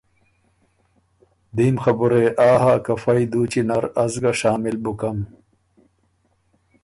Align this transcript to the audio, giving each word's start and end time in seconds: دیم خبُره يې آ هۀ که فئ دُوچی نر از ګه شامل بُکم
دیم 1.55 1.75
خبُره 1.83 2.17
يې 2.23 2.29
آ 2.51 2.51
هۀ 2.61 2.73
که 2.85 2.93
فئ 3.01 3.23
دُوچی 3.31 3.61
نر 3.67 3.83
از 4.03 4.13
ګه 4.21 4.31
شامل 4.39 4.75
بُکم 4.83 5.17